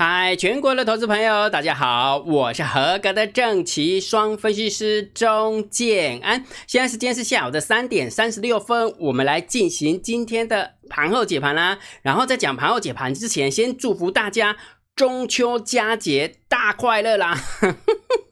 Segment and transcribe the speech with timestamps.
[0.00, 6.44] 嗨，全国的投资朋友，大家好，我是合格的正奇双分析师钟建安。
[6.68, 11.80] 现在时间是下午的三点三十六分，我们来进行今天的盘后解盘啦。
[12.02, 14.56] 然后在讲盘后解盘之前，先祝福大家
[14.94, 17.36] 中秋佳节大快乐啦！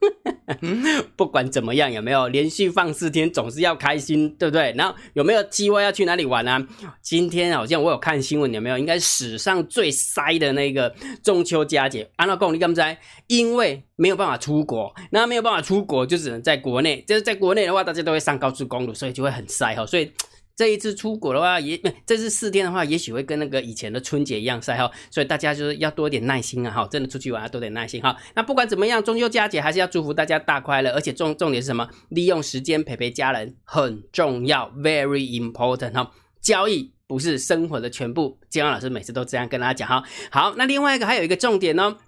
[1.16, 4.72] 不管怎么样，有没有连续放四天，总是要开心，对不对？
[4.76, 6.66] 然后有没有计划要去哪里玩呢？
[7.02, 8.78] 今天好像我有看新闻，有没有？
[8.78, 12.08] 应该史上最塞的那个中秋佳节。
[12.16, 12.98] 安老公，你敢不在？
[13.26, 17.02] 因为没有办法出国，那没有办法出国，就只能在国内。
[17.06, 19.84] 就是在国内的话，大家都会上高速公路，所以就会很塞哈。
[19.86, 20.10] 所以。
[20.56, 28.16] 这一次出国的话，也这次四天的话，也许会跟那个以前的春节一样晒哈，所以大家就是要多点耐心啊哈，真的出去玩要多点耐心哈。
[28.34, 31.86] 那不管怎么样，中秋佳节还是要祝福大家大快乐，而且重重点是什么？
[32.08, 36.10] 利用时间陪陪家人很重要，very important 哈。
[36.40, 40.02] 交易不是生活的全部，金刚老师每次都这样跟大家讲哈。
[40.30, 41.98] 好，那另外一个还有一个重点呢。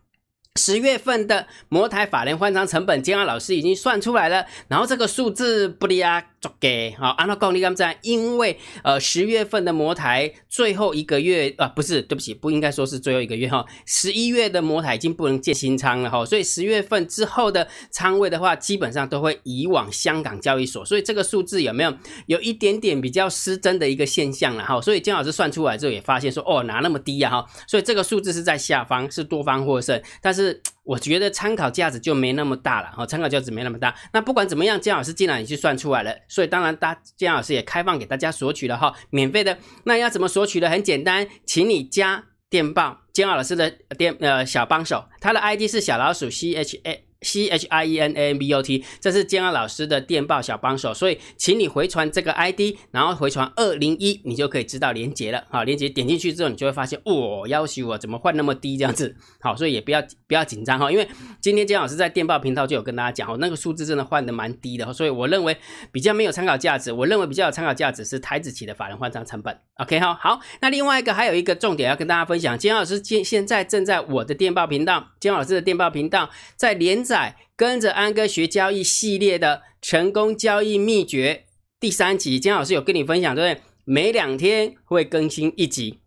[0.57, 4.45] 十月份的摩台法人换仓成本，金安老师已经算出来了。
[4.67, 13.65] 然后这个数字不离啊，做给好，按照公理刚才，因为呃十月份的摩台最后一个月啊，不是，对不起，不应该说是最后一个月哈。
[13.87, 20.85] 十一月的摩台已经不能建新仓了哈，所以十月份之后的仓位的话，基本上都会移往香港交易所。
[20.85, 21.93] 所以这个数字有没有
[22.27, 24.81] 有一点点比较失真的一个现象了哈？
[24.81, 27.47] 所以金老师算出来之后也发现说，哦，哪那么低呀哈？
[27.67, 30.63] 所以这个数字是在下方，是多方获胜，但是。
[30.89, 33.95] 我觉得参考价值就没那么大了哈，参考价值没那么大。
[34.11, 39.59] 那不管怎么样，姜老师既然也去算出来了，所以当然大姜老师也开放给大家索取了哈，免费的。
[39.85, 40.71] 那要怎么索取的？
[40.71, 47.08] 很简单，请你加电报姜老师的电呃小帮手，他的 ID 是小老鼠 C H A。
[47.23, 55.43] C H I E N A M B O T，这是建安老师的电报小帮手，所以请你回传这个 I D，然后回传二零一，你就可以知道连接了。
[55.51, 59.17] 好，连接点进去之后，你就会发现，哇，要求我怎么换那么低这样子？
[59.41, 61.09] 好，所以也不要不要紧张哈，因为
[61.41, 65.57] 今天建安老师在电报频道就有跟大家讲哦，那个数字真的换的蛮低的，所以我认为
[65.91, 66.93] 比较没有参考价值。
[66.93, 69.59] 我认为比较有参考价值是台子期的法人换仓成本。
[69.79, 77.08] OK 哈，好，那另外一个还有一个重点要跟大家分享，建安老师现现在正在我的电报频道，建安老师的电报频道在连。
[77.09, 81.47] 在跟着安哥学交易系列的成功交易秘诀
[81.81, 83.63] 第三集，姜老师有跟你分享，对不对？
[83.85, 86.01] 每两天会更新一集。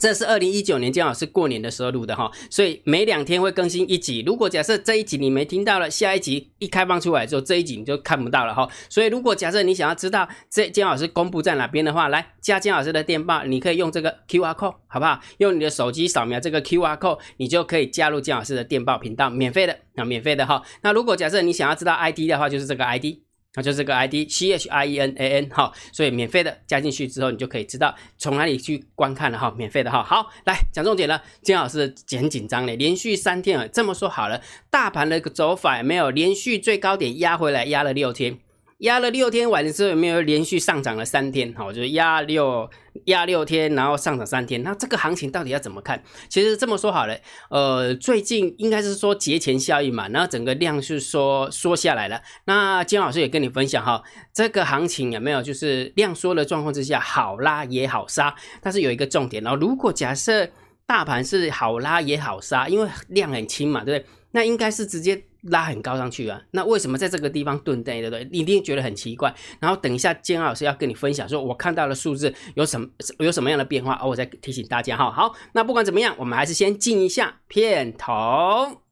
[0.00, 4.22] 这是二零一九年姜老师过年的时候录的哈，所以每两天会更新一集。
[4.26, 8.68] 如果假设这一集你没听到了，下一集一开放出来之后，这一集你就看不到了哈。
[8.88, 15.20] 所以如果假设你想要知道这姜老师公布在哪边的话，来加姜老师的电报，你可以用这个 Q R code 好不好？
[15.38, 20.62] 用你的手机扫描这个 Q R code，你就可以加入姜老师的电报频道，免费的，那免费的哈。
[20.82, 23.23] 那如果假设你想要知道 I D 的话，就是这个 I D。
[23.54, 30.02] 那就这个 ID C H I E N A N 哈，所以免费的加进去之后，你就可以知道从哪里去观看了哈，免费的哈。
[30.02, 38.38] 好，来讲重点了，金老师很紧张嘞，连续三天啊，这么说好了，大盘的一个走法没有连续最高点压回来，压了六天。
[38.78, 41.54] 压了六天完之后，有没有连续上涨了三天？
[41.54, 42.68] 好，就是压六
[43.04, 44.62] 压六天，然后上涨三天。
[44.62, 46.02] 那这个行情到底要怎么看？
[46.28, 47.16] 其实这么说好了，
[47.50, 52.20] 呃，最近应该是说节前效应嘛，然后整个量是说缩下来了。
[52.46, 54.02] 那金老师也跟你分享哈，
[54.32, 60.48] 这个行情有没有就是量缩的状况之下，好拉也好杀，但是有一个重点哦，如果假设
[60.84, 64.10] 大盘是好拉也好杀，因为量很轻嘛，对不对？
[64.32, 65.24] 那应该是直接。
[65.50, 68.28] 拉很高上去啊，那为什么在这个地方顿跌，对不对？
[68.30, 69.34] 你一定觉得很奇怪。
[69.60, 72.86] 然后等一下，建安老师要跟你分享，说我看到的数字有什么
[73.18, 75.10] 有什么样的变化，我再提醒大家哈。
[75.10, 78.83] 好，那不管怎么样，我们还是先进一下片头。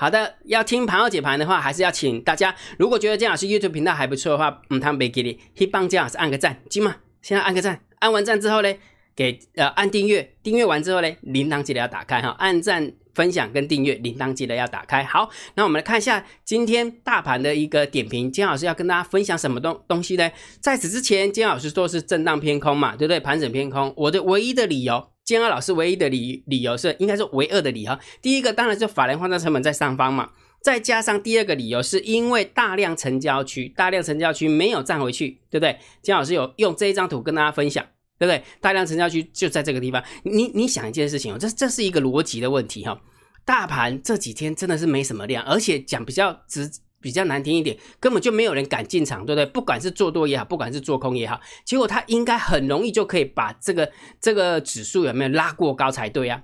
[0.00, 2.54] 好的，要听盘后解盘的话，还是要请大家。
[2.78, 6.94] 如果觉得姜老师 YouTube 频道还不错的话，嗯，他们别给你，可以帮姜老师按个赞，记嘛？
[7.20, 8.72] 现在按个赞，按完赞之后呢，
[9.16, 15.02] 给呃按订阅，订阅完之后呢，铃铛记得要打开哈，按赞、分享跟订阅，铃铛记得要打开。
[15.02, 20.30] 好，那我们来看一下今天大盘的一个点评，姜老师要跟大家分享什么东东西呢？
[20.60, 23.18] 在此之前，姜老师说是震荡偏空嘛，对不对？
[23.18, 25.08] 盘整偏空，我的唯一的理由。
[25.28, 27.98] 建安老师唯一的理理由是，应该是唯二的理由。
[28.22, 30.30] 第一个当然是法人换仓成本在上方嘛，
[30.62, 35.78] 再加上第二个理由是因为大量成交区，大量成交区没有站回去，对不对？
[36.00, 37.84] 建老师有用这一张图跟大家分享，
[38.18, 38.42] 对不对？
[38.62, 40.02] 大量成交区就在这个地方。
[40.22, 42.98] 你你想一件事情哦，这这是一个逻辑的问题哈。
[43.44, 46.70] 大盘这几天真的是没什么量，而且讲比较直。
[47.00, 49.46] 比较难听一点，根本就没有人敢进场，对不对？
[49.46, 53.90] 不管是做多也好，不管是做空也好，结果它应该很容易就可以把这个
[54.20, 56.42] 这个指数有没有拉过高才对啊？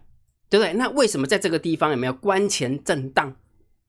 [0.51, 0.73] 对不对？
[0.75, 3.35] 那为什么在这个地方有没有关前震荡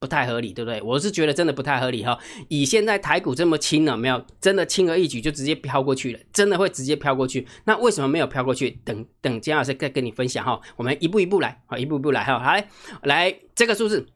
[0.00, 0.82] 不太合理，对不对？
[0.82, 2.18] 我是觉得真的不太合理哈。
[2.48, 7.46] 以现在台股这么轻了，没有真的轻而易举就直接飘过去了，真的会直接飘过去。
[7.64, 8.70] 那为什么没有飘过去？
[8.84, 10.60] 等等，姜老师再跟你分享哈。
[10.76, 12.38] 我们一步一步来，好，一步一步来哈。
[12.38, 12.68] 来
[13.04, 14.06] 来，这个数字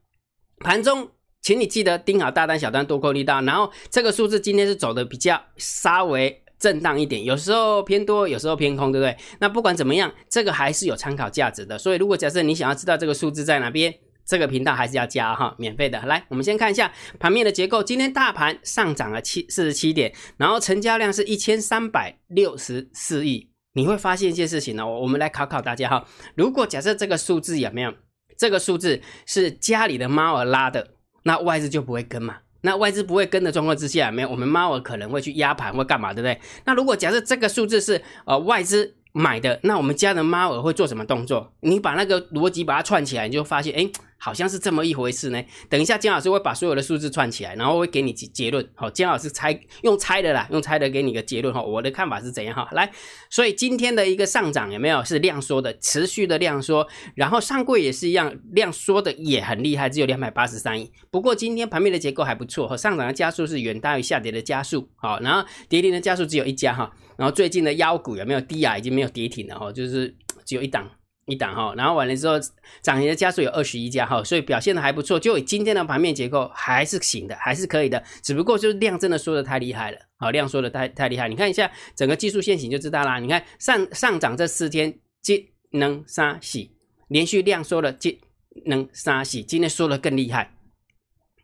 [0.59, 1.09] 盘中，
[1.43, 3.41] 请你记得盯好大单、小单、多空力道。
[3.43, 6.43] 然后这个数字今天是走的比较稍微。
[6.61, 9.17] 震荡一点，有时候偏多，有时候偏空，对不对？
[9.39, 11.79] 那不管怎么样，这个还是有参考价值的。
[11.79, 13.95] 所以，如果假设你想要知道这个数字在哪边，
[14.27, 15.99] 这个频道还是要加哈，免费的。
[16.03, 17.83] 来，我们先看一下盘面的结构。
[17.83, 23.51] 今天大盘上涨了七四十七点，然后成交量是一千三百六十四亿。
[23.73, 26.07] 你会发现一件事情呢，我们来考考大家哈。
[26.35, 27.95] 如果假设这个数字有没有？
[28.37, 30.89] 这个数字是家里的猫儿拉的，
[31.23, 32.37] 那外资就不会跟嘛。
[32.63, 36.41] 那外资不会跟的状况之下，没有我们猫儿可能会去压盘或干嘛，对不对？
[36.65, 41.53] 那如果假设这个数字是呃外资买的，那我们家的猫儿会做什么动作？
[41.61, 43.91] 你把那个逻辑把它串起来，你就发现，哎。
[44.21, 45.43] 好像是这么一回事呢。
[45.69, 48.69] 等一下，姜老师会把所有的数字串起来，然后会给你结结论。
[48.75, 51.63] 好，姜老师猜用猜的啦，用猜的给你个结论哈。
[51.63, 52.69] 我的看法是怎样哈？
[52.73, 52.93] 来，
[53.31, 60.93] 所以今天的一个上涨有没有是量缩的，持续的量缩，然后上柜也是一样，量缩的也很厉害，只有两百八十三亿。
[61.11, 64.89] 不过今天盘面的结构还不错，和上涨的加速是远大于下跌的加速。
[64.97, 66.93] 好，然后跌停的加速只有一家哈。
[67.17, 68.77] 然后最近的妖股有没有低啊？
[68.77, 70.15] 已经没有跌停了哈，就是
[70.45, 70.91] 只有一档。
[71.31, 72.35] 一档哈，然后完了之后，
[72.83, 75.19] 涨停的家数有二十一家哈，所以表现的还不错。
[75.19, 81.29] 就以今天的盘面结构还是行的，还是可以的，只不过就是量真的缩的太厉害了，好量缩的太太厉害。
[81.29, 83.19] 你看一下整个技术线型就知道啦。
[83.19, 86.73] 你看上上涨这四天，金能杀洗，
[87.09, 88.19] 连续量缩了，金
[88.67, 90.53] 能杀洗，今天缩的更厉害。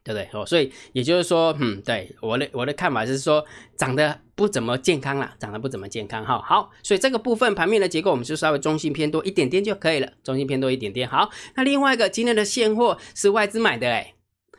[0.03, 0.29] 对不对？
[0.41, 3.44] 哦，所以也就是说，嗯，对我的我的看法是说，
[3.77, 6.41] 涨得不怎么健康了，长得不怎么健康哈。
[6.41, 11.09] 好，所以这个部分盘面的结构，我们就稍微中性偏多一点点就可以了，中性偏多一点点。
[11.09, 14.15] 好，那另外一个今天的现货是外资买的嘞，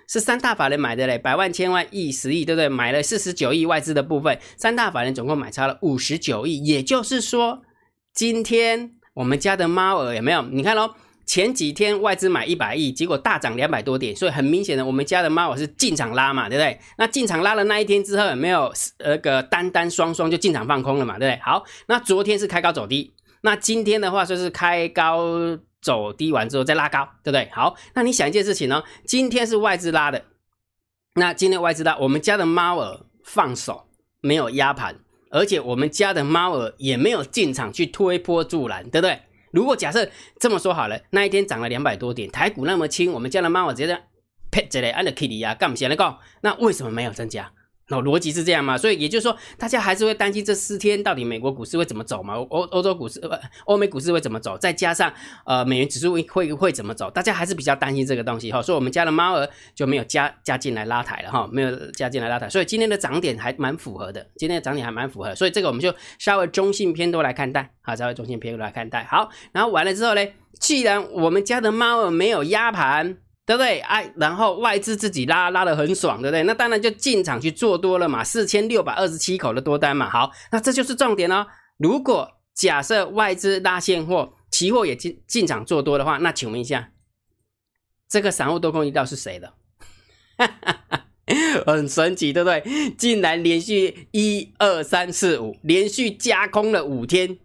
[0.08, 2.68] 是三大法人买的嘞，百万、千万、亿、十亿，对不对？
[2.68, 7.62] 买了四十九亿外资的部分，三大法人总共买差了五十九亿，也就是说，
[8.14, 10.42] 今天我们家的猫儿有没有？
[10.42, 10.96] 你看喽。
[11.28, 16.80] 前几天外资买一百亿，结果大涨两百多点，所以很明显的，我们家的猫我是进场拉嘛，对不对？
[16.98, 21.42] 那进场拉了那一天之后，有没有那个单单双双就进场放空了嘛，对不对？
[21.44, 25.38] 好，那昨天是开高走低，那今天的话就是开高
[25.82, 27.50] 走低完之后再拉高，对不对？
[27.52, 28.82] 好，那你想一件事情呢？
[29.06, 30.24] 今天是外资拉的，
[31.16, 33.90] 那今天外资拉，我们家的猫儿放手
[34.22, 34.96] 没有压盘，
[35.30, 39.20] 而且我们家的猫儿也没有进场去推波助澜，对不对？
[39.52, 40.10] 如果假设
[40.40, 44.04] 这么说好了，那一天涨了两百多点，台股那么轻，我们家的猫我直接
[44.52, 47.52] 拍着嘞，按着 Kitty 啊，干不起来讲，那为什么没有增加？
[47.90, 48.78] 那逻辑是这样嘛？
[48.78, 52.36] 所以也就是说，大家还是会担心这四天到底美国股市会怎么走嘛？
[52.36, 53.36] 欧欧洲股市呃不，
[53.66, 54.58] 欧美股市会怎么走？
[54.58, 55.12] 再加上
[55.46, 57.10] 呃美元指数会会会怎么走？
[57.10, 58.62] 大家还是比较担心这个东西哈。
[58.62, 62.50] 所以我们家的猫儿就没有加加进来拉抬了哈，没有加进来拉抬。
[62.50, 65.34] 所以今天的涨点还蛮符合的，今天的涨点还蛮符合。
[65.34, 69.06] 所以这个我们就稍微中性偏多来看待，好，稍微中性偏多来看待。
[69.06, 70.22] 好，然后完了之后呢，
[70.60, 73.18] 既然我们家的猫儿没有压盘。
[73.48, 73.80] 对不对？
[73.80, 76.44] 哎，然后外资自己拉拉的很爽，对不对？
[76.44, 80.10] 那当然就进场去做多了嘛，四千六百二十七口的多单嘛。
[80.10, 81.48] 好，那这就是重点哦。
[81.78, 86.92] 如果假设外资拉现货，期货也进进场做多的话，那请问一下，
[88.10, 89.54] 这个散户多空一道是谁的？
[91.66, 92.62] 很神奇，对不对？
[92.98, 97.40] 竟然连续一二三四五，连续加空了五天。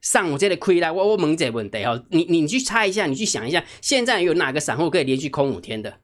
[0.00, 5.98] 上午这里亏了，我我问这个问题哈，你你去猜一下，你去想一下，现在有哪个散户可以连续空五天的？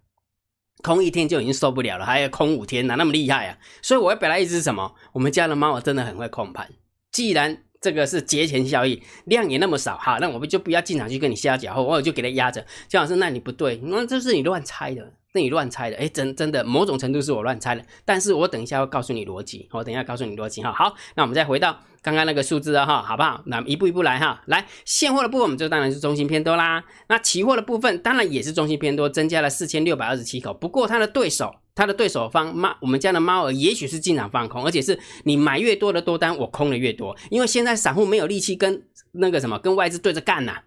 [0.82, 3.58] 空一天就已经受不了了，还要空五天哪那么厉害啊！
[3.80, 4.94] 所以我要表达意思是什么？
[5.12, 6.68] 我们家的猫真的很会控盘。
[7.10, 12.64] 既然这个是节前效益，量也那么少哈，那我们就不要进场去跟你瞎搅和，我就给它压着。
[12.88, 15.14] 姜老师，那你不对，那这是你乱猜的。
[15.32, 20.72] 那你乱猜的，哎，真真的某种程度是我乱猜的，但是我等一下要告诉你逻辑，我等一下告诉你逻辑哈。
[20.72, 23.42] 好，那我们再回到刚刚那个数字啊哈，好不好？
[23.46, 24.40] 那一步一步来哈。
[24.46, 26.84] 来，现货的部分，我们就当然是中心偏多啦。
[27.08, 30.54] 那期货的部分当然也是中心偏多，增加了四千六百二十七口。
[30.54, 40.58] 不过它的对手，它的对手方猫，我们家的猫儿也许是进场放空，而且是你买越多的多单，我空的越多，因为现在散户没有力气跟那个什么跟外资对着干呐，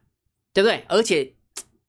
[0.53, 0.84] 对不对？
[0.89, 1.34] 而且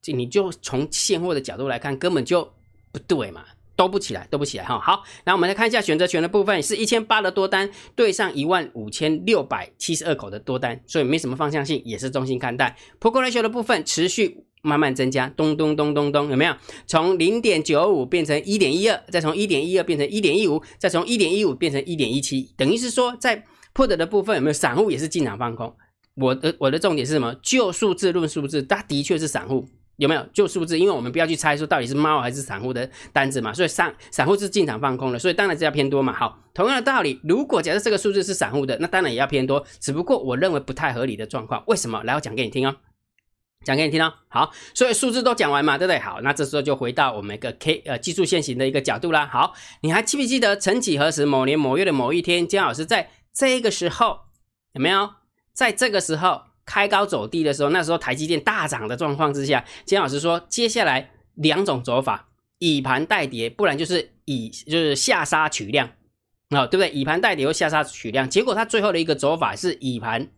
[0.07, 2.53] 你就从现货的角度来看，根本就。
[2.93, 3.45] 不对嘛，
[3.81, 4.79] 都不起来，都不起来哈。
[4.79, 12.77] 好，那我们来看一下选择权的部分，是一千八的多单对上一万五千六百七十二口的多单，所以没什么方向性，也是中性看待。
[13.01, 16.55] Put ratio 的部分持续慢慢增加，咚咚咚咚咚，有没有？
[16.87, 23.43] 从零点九五变成一点一二，再从一点一二变成一点一五，再从一点一五变成一点一七，等于是说在
[23.75, 25.75] Put 的部分有没有散户也是进场放空？
[26.17, 27.35] 我的我的重点是什么？
[27.43, 29.67] 就数字论数字，它的确是散户。
[30.01, 30.79] 有没有就数字？
[30.79, 36.11] 因为我们不要去猜说到底是猫还是散户的单子嘛，所以散散户是进场放空的，所以当然是要偏多嘛。
[36.11, 42.03] 好，同样的道理，如果假设这个数字是散户的，那当然也要偏多，只不过我认为不太合理的状况，为什么？
[42.05, 42.75] 来，我讲给你听哦，
[43.67, 44.15] 讲给你听哦。
[44.29, 45.99] 好，所以数字都讲完嘛，对不对？
[45.99, 49.29] 好，那这时候就回到我们一个 K 呃技术线型的一个角度啦。
[49.31, 49.53] 好，
[49.83, 54.21] 你还记不记得曾几何时某年某月的某一天，姜老师在这个时候
[54.73, 55.11] 有没有？
[55.53, 56.50] 在这个时候。
[56.65, 65.89] 开高走低的时候，那时候台积电大涨的状况之下，金老师说，接下来两种走法，以盘带跌，不然就是以就是下杀取量，
[66.51, 66.91] 啊，对不对？
[66.91, 70.29] 以盘带跌或下杀取量，结果他最后的一个走法是以盘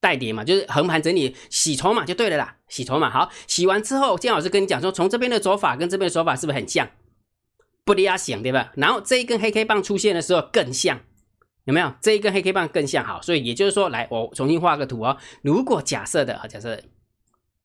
[0.00, 6.88] 带跌嘛，就是横盘整理洗筹码就对了啦，洗筹码好，洗完之后，金老师跟你讲说，从这边的走法跟这边的走法是不是很像？
[7.84, 8.72] 不离啊想对吧？
[8.76, 11.00] 然后这一根黑 K 棒出现的时候更像。
[11.64, 13.20] 有没有这一根黑 K 棒更像好？
[13.20, 15.16] 所以也就是说，来我重新画个图哦。
[15.42, 16.82] 如果假设的啊，假设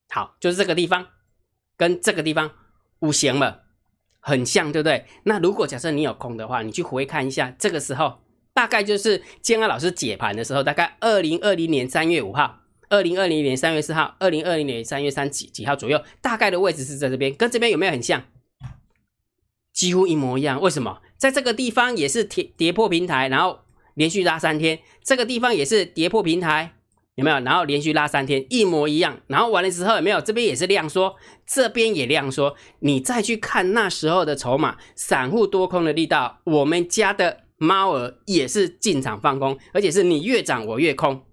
[0.10, 1.08] 好，就是这个地方
[1.78, 2.52] 跟这个地方
[3.00, 3.64] 五行了，
[4.20, 5.06] 很像，对不对？
[5.24, 8.20] 那如果假设你有空的话，你去回看一下，这个时候
[8.54, 12.60] 大概就是建安老师解盘的时候，大概二零二零年三月五号，
[12.90, 18.24] 二零二零年三月四号，二零二零年三月三几几号左右，大概的位置是在这边，跟这边有没有很像？
[19.74, 20.62] 几乎一模一样。
[20.62, 21.02] 为什么？
[21.18, 23.65] 在这个地方也是跌跌破平台，然后。
[23.96, 26.75] 连续拉三天，这个地方也是跌破平台，
[27.16, 27.40] 有没有？
[27.40, 29.20] 然后连续拉三天，一模一样。
[29.28, 30.22] 然后完了之后有没有？
[30.22, 31.16] 这边也是量缩，
[31.48, 32.56] 这边也量缩。
[32.80, 41.24] 你再去看那时候的筹码，散户多空的力道，我们家的猫儿也是进场放空，而且是你越涨我越空，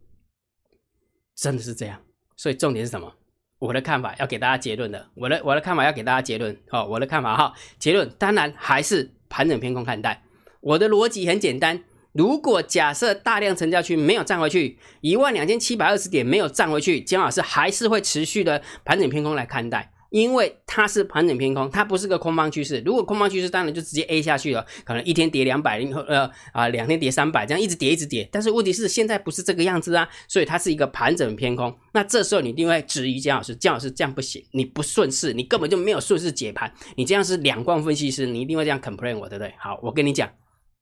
[1.37, 2.00] 真的是这样。
[2.37, 3.12] 所以重点是什么？
[3.59, 6.57] 我的看法要给大家结论的，我的我的看法要给大家结论。
[6.71, 10.23] 哦，我的看法哈，结论当然还是盘整偏空看待。
[10.61, 11.83] 我的逻辑很简单。
[12.12, 22.83] 如果假设大量成交区没有站回去，一万两千七百二十点没有站回去，姜老师还是会持续的盘整偏空来看待，因为它是盘整偏空，它不是个空方趋势。
[22.85, 28.28] 如果空方趋势，当然就直接 A 下去了，可能一天跌两百，呃啊两天跌三百，这样一直跌一直跌。
[28.31, 31.75] 但是问题是现在不是这个样子啊，所以它是一个盘整偏空。
[31.95, 39.54] 那这时候你一定会质疑姜老师，姜老师这样不行，你不顺势，你根本就没有顺势解盘，你这样是两光分析师，你一定会这样 complain 我，对不对？
[39.59, 40.28] 好，我跟你讲。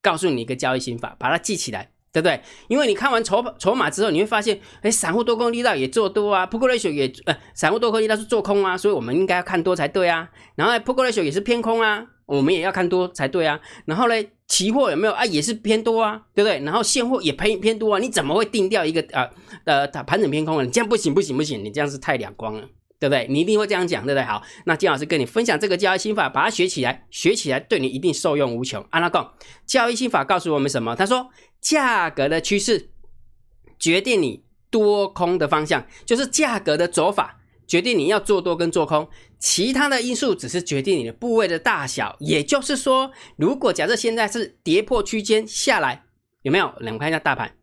[0.01, 2.41] 告诉你一个交易心法，把它记起来，对不对？
[2.67, 10.29] 因为你看完筹筹码之后，你会发现，哎，散户多空力道也做多啊，Put ratio 也呃，散户多空力道是做空啊，所以我们应该要看多才对啊。
[10.55, 13.59] 然后 Put ratio 也是偏空啊，我们也要看多才对啊。
[13.85, 14.15] 然后呢，
[14.47, 15.23] 期货有没有啊？
[15.25, 16.59] 也是偏多啊，对不对？
[16.65, 19.29] 然后现货也偏偏多啊，你怎么会定掉一个呃
[19.65, 20.63] 呃盘整偏空啊？
[20.63, 22.67] 你这样不行不行不行，你这样是太两光了。
[23.01, 23.25] 对不对？
[23.27, 24.23] 你一定会这样讲，对不对？
[24.23, 28.85] 好，那金老师跟你分享这个交易心法，把它学起来，学起来对你一定受用无穷。
[28.91, 29.27] 阿拉贡
[29.65, 30.95] 交易心法告诉我们什么？
[30.95, 32.91] 他说，价格的趋势
[33.79, 42.15] 决定你多空的方向，就是价格的走法决定你要做多跟做空，其他的因素只是决定你的部位的大小。
[42.19, 46.03] 也就是说，如果假设现在是跌破区间下来，
[46.43, 46.71] 有没有？
[46.77, 47.55] 我们看一下大盘。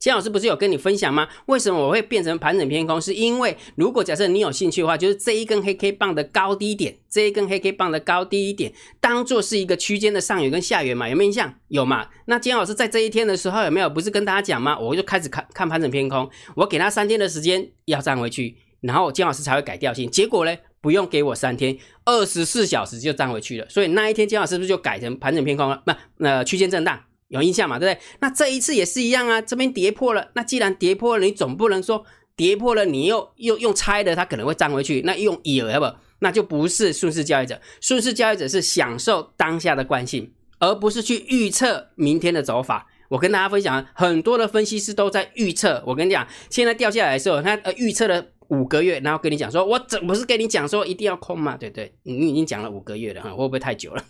[0.00, 1.28] 金老师不是有跟你分享吗？
[1.44, 2.98] 为什么我会变成盘整偏空？
[2.98, 11.06] 是因为如果假设你有兴趣的话，就是这一根黑 K 棒的高低点，这一根黑 K 棒的高低点，当做是一个区间的上缘跟下缘嘛？
[11.06, 11.54] 有没有印象？
[11.68, 12.08] 有嘛？
[12.24, 13.90] 那金老师在这一天的时候有没有？
[13.90, 14.78] 不是跟大家讲吗？
[14.78, 16.26] 我就开始看看盘整偏空，
[16.56, 20.10] 我给他三天的时间要站回去，然后金老师才会改调性。
[20.10, 21.76] 结果呢，不用给我三天，
[22.06, 23.68] 二十四小时就站回去了。
[23.68, 25.82] 所以那一天金老师是不是就改成盘整偏空了？
[25.84, 26.98] 不，那区间震荡。
[27.30, 27.78] 有印象嘛？
[27.78, 28.02] 对不对？
[28.20, 30.30] 那这一次也是一样啊，这边跌破了。
[30.34, 32.04] 那既然跌破了，你总不能说
[32.36, 35.00] 跌破了，你又又用猜的，它可能会涨回去。
[35.04, 35.86] 那用以为不，
[36.18, 37.60] 那就不是顺势交易者。
[37.80, 42.88] 顺势交易者是享受当下的惯性，而不是去预测明天的走法。
[43.08, 45.82] 我跟大家分享，很多的分析师都在预测。
[45.86, 51.56] 我跟你讲，现在掉下来的时候，他呃预测了五个月，然后跟你讲说，我怎不是跟你讲说一定要空嘛？
[51.56, 54.04] 对对，你已经讲了五个月了，会不会太久了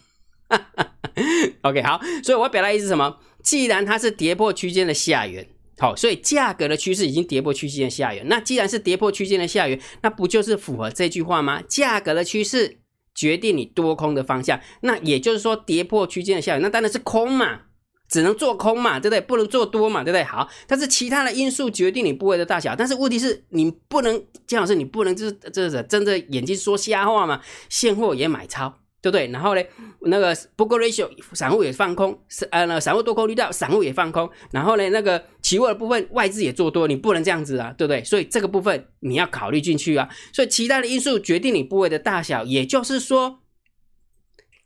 [0.51, 0.87] 哈 哈
[1.63, 3.19] ？OK，好，所以我表达意思什么？
[3.43, 8.29] 既然它是跌破区间的下缘，好，所以价格的趋势已经跌破区间的下缘。
[8.29, 11.63] 那既然是跌破区间的下缘，那不就是符合这句话吗？
[11.67, 12.81] 价格的趋势
[13.15, 14.61] 决定你多空的方向。
[14.83, 17.61] 那也就是说，跌破区间的下缘，那当然是空嘛，
[18.11, 19.21] 只能做空嘛，对不对？
[19.23, 20.23] 不能做多嘛，对不对？
[20.23, 22.77] 好，但是其他的因素决定你部位的大小。
[22.77, 27.41] 但是问题是你不能，姜老师，你不能就是这是睁着眼睛说瞎话嘛？
[27.71, 28.75] 现货也买超。
[29.03, 29.27] 对不对？
[29.29, 29.63] 然后呢，
[30.03, 32.19] 那个不过 ratio 散户也放空，
[32.51, 34.29] 呃，那散户多空力道，散户也放空。
[34.51, 38.05] 然后呢，那个期货的部分外资也做多，你不能这样子啊，对不对？
[38.05, 40.09] 所以这个部分你要考虑进去啊。
[40.33, 43.41] 所以其他的因素决定你部位的大小，也就是说，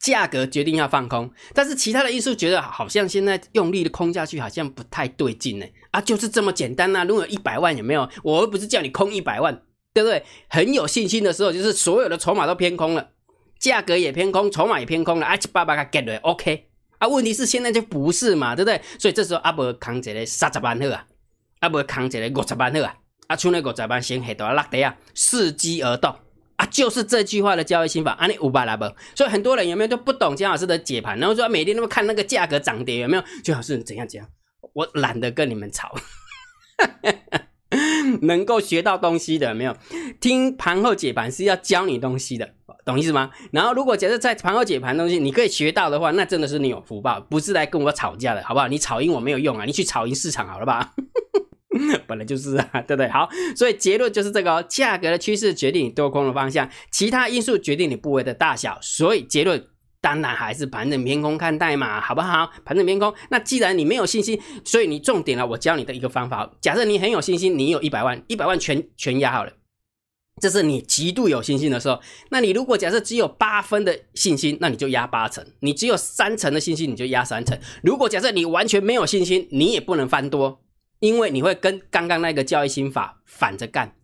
[0.01, 7.05] 价格决定要放空，但是其他的因素觉得好像现在用力的空下去好像不太对劲呢啊，就是这么简单呐。
[7.05, 8.09] 如果一百万有没有？
[8.23, 9.63] 我又不是叫你空一百万。
[9.95, 10.25] 对不对？
[10.49, 13.11] 很有信心的时候，就是所有的筹码都偏空了，
[13.65, 16.61] 价格也偏空，筹码也偏空了，阿七八八个 gaok。
[16.99, 18.79] 啊，问题是现在就不是嘛，对不对？
[18.99, 21.07] 所以这时候阿伯扛一个三十万好啊，
[21.61, 22.95] 阿伯扛一个五十万好啊，
[23.29, 26.15] 啊，出那五十万先下到落地啊，伺机而动
[26.57, 28.85] 啊，就是这句话的交易心法，啊，你五百来不？
[29.17, 33.25] 所以很多人有没有都不懂姜老师的解盘，然后说每天都看那个价格涨跌有没有？
[33.43, 34.29] 姜老师怎样怎样？
[34.75, 35.97] 我懒得跟你们吵，
[38.21, 39.75] 能够学到东西的没有？
[40.21, 42.55] 听盘后解盘是要教你东西的。
[42.85, 43.31] 懂意思吗？
[43.51, 48.69] 然后如果假设在盘后解盘东西，你可以学到的话，那真的是你有福报，不是来跟我吵架的，好不好？
[48.69, 50.93] 你吵赢我没有用啊，你去吵赢市场好了吧？
[52.07, 53.09] 本来就是啊，对不对？
[53.09, 58.79] 好，所以结论就是这个哦，价格的趋势决定你多空的方向，其他因素决定你部位的大小。
[58.81, 59.67] 所以结论
[60.01, 62.51] 当然还是盘整偏空看待嘛，好不好？
[62.65, 63.13] 盘整偏空。
[63.31, 66.49] 那既然你没有信心，所以你重点了，我教你的一个方法。
[66.61, 69.53] 假设你很有信心，你有一百万，一百万全全压好了。
[70.43, 72.01] 这是你极度有信心的时候，
[72.31, 77.59] 那你如果假设只有八分的信心，那你就压八成；你只有三成的信心，你就压三成。
[77.83, 80.61] 如果假设你完全没有信心，你也不能翻多，
[80.99, 83.95] 因为你会跟刚刚那个交易心法反着干。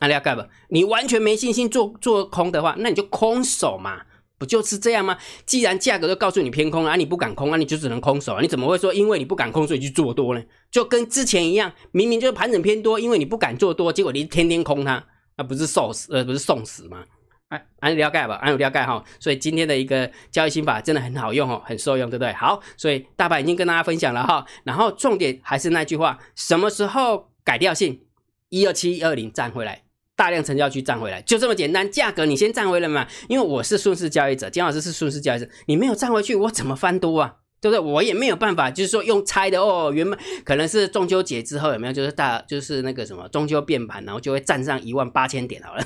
[0.00, 0.42] 阿里要干不？
[0.70, 4.02] 你完全没信心做做空的话，那你就空手嘛，
[4.36, 5.16] 不就是这样吗？
[5.46, 8.40] 既然价格都告诉你偏空了，啊，你不敢空啊，你就只能空手啊。
[8.42, 10.42] 你怎么会说因为你不敢空所以去做多呢？
[10.72, 15.06] 就跟之前一样，明明就是盘整偏多，因为你不敢做多，结果你天天空它。
[15.40, 17.02] 那不是受死，呃，不是送死吗？
[17.48, 18.34] 哎，安有了解吧？
[18.42, 19.02] 安有了解哈。
[19.18, 22.30] 所以今天的一个交易心法真的很好用哦，很受用，对不对？
[22.34, 24.44] 好，所以大白已经跟大家分享了哈。
[24.64, 28.02] 然后重点还是那句话，什么时候改掉性？
[28.50, 29.82] 一二七一二零站回来，
[30.14, 31.90] 大量成交区站回来，就这么简单。
[31.90, 37.36] 价格你先站回来嘛，因为我是顺势交易者，金老师是顺势交易者，你没有站回去，我怎么翻多啊？
[37.60, 37.78] 对不对？
[37.78, 39.92] 我也没有办法，就是说用猜的哦。
[39.94, 41.92] 原本可能是中秋节之后有没有？
[41.92, 45.84] 就是大就是那个什么中秋变盘，然后就会站上一万八千点好了。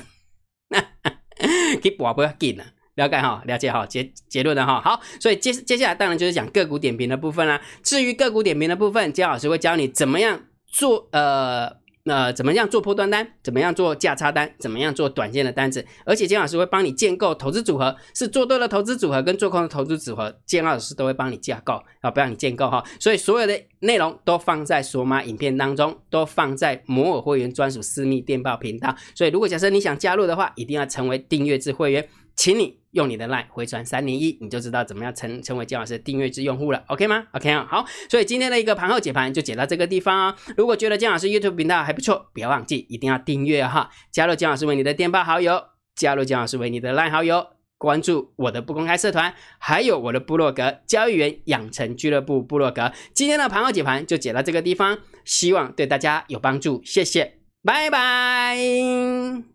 [1.81, 2.63] 给博不要紧了，
[2.95, 4.81] 了解哈，了解哈，结结论了哈。
[4.81, 7.61] 好，所以接接下来当然就是讲个股点评的部分啦。
[7.83, 11.84] 至于个股点评的部分，姜老师会教你怎么样做呃。
[12.07, 13.27] 那怎么样做破断单？
[13.41, 14.53] 怎么样做价差单？
[14.59, 15.83] 怎么样做短线的单子？
[16.05, 22.83] 而且金老师会帮你建构投资组合，是做多的投资组合跟做空的投资组合，金老师都会帮你架构啊，不让你建构哈。
[22.99, 28.95] 所以所有的内容都放在索马影片当中，都放在摩尔会员专属私密电报频道。
[29.15, 32.84] 所以如果假设你想加入的话，一定要成为订阅制会员，请你。
[32.95, 40.35] 用你的 line 回传三零一，你就知道怎么样成成为姜老师订阅制用户了，OK 吗？OK 啊，好，所以今天的一个盘后解盘就解到这个地方啊。
[40.57, 45.61] 如果觉得姜老师 YouTube 频道还不错，不要忘记一定要订阅哈，加入姜老师为你的电报好友，
[45.95, 47.45] 加入姜老师为你的 line 好友，
[47.77, 52.91] 关注我的不公开社团，还有我的部落格交易员养成俱乐部部落格。
[53.13, 59.54] 今天的盘后解盘就解到这个地方，希望对大家有帮助，谢谢，拜拜。